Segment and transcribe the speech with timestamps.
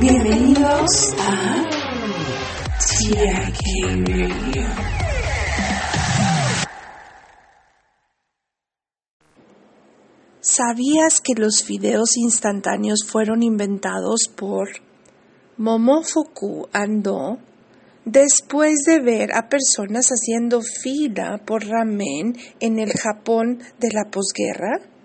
[0.00, 1.64] Bienvenidos a
[2.78, 4.66] TIK Radio.
[10.40, 14.68] ¿Sabías que los videos instantáneos fueron inventados por
[15.56, 17.38] Momofuku Ando
[18.04, 24.95] después de ver a personas haciendo fila por ramen en el Japón de la posguerra?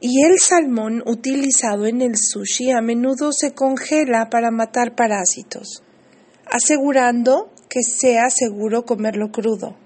[0.00, 5.82] Y el salmón utilizado en el sushi a menudo se congela para matar parásitos,
[6.46, 9.76] asegurando que sea seguro comerlo crudo.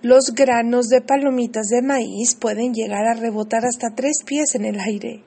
[0.00, 4.80] Los granos de palomitas de maíz pueden llegar a rebotar hasta tres pies en el
[4.80, 5.22] aire.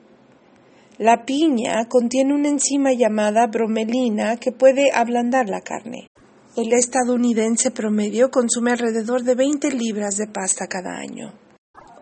[0.98, 6.08] La piña contiene una enzima llamada bromelina que puede ablandar la carne.
[6.56, 11.32] El estadounidense promedio consume alrededor de 20 libras de pasta cada año.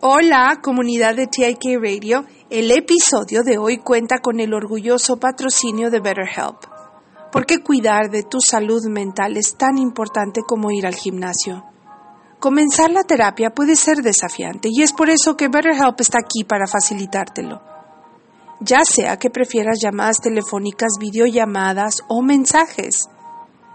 [0.01, 2.23] Hola, comunidad de TIK Radio.
[2.49, 6.55] El episodio de hoy cuenta con el orgulloso patrocinio de BetterHelp.
[7.33, 11.65] ¿Por qué cuidar de tu salud mental es tan importante como ir al gimnasio?
[12.39, 16.65] Comenzar la terapia puede ser desafiante y es por eso que BetterHelp está aquí para
[16.65, 17.61] facilitártelo.
[18.61, 23.09] Ya sea que prefieras llamadas telefónicas, videollamadas o mensajes.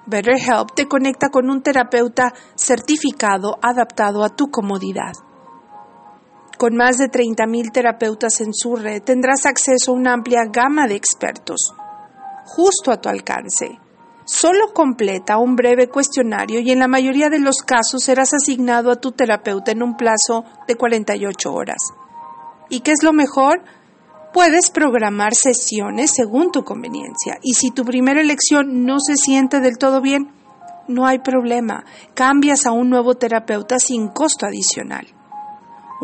[0.06, 5.12] BetterHelp te conecta con un terapeuta certificado adaptado a tu comodidad.
[6.64, 10.94] Con más de 30.000 terapeutas en su red tendrás acceso a una amplia gama de
[10.94, 11.74] expertos,
[12.46, 13.78] justo a tu alcance
[14.24, 18.96] Solo completa un breve cuestionario y en la mayoría de los casos serás asignado a
[18.96, 21.92] tu terapeuta en un plazo de 48 horas.
[22.70, 23.62] ¿Y qué es lo mejor?
[24.32, 29.76] Puedes programar sesiones según tu conveniencia y si tu primera elección no se siente del
[29.76, 30.32] todo bien,
[30.88, 35.06] no hay problema, cambias a un nuevo terapeuta sin costo adicional.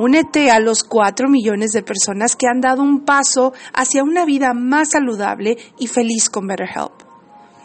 [0.01, 4.55] Únete a los 4 millones de personas que han dado un paso hacia una vida
[4.55, 7.03] más saludable y feliz con BetterHelp.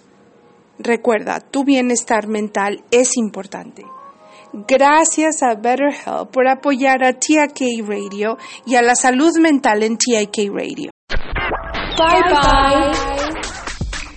[0.77, 3.83] Recuerda, tu bienestar mental es importante.
[4.53, 10.51] Gracias a BetterHelp por apoyar a TIK Radio y a la salud mental en TIK
[10.51, 10.91] Radio.
[11.97, 13.17] Bye bye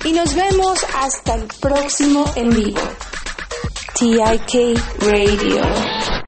[0.04, 2.80] y nos vemos hasta el próximo en vivo.
[3.98, 6.19] TIK Radio.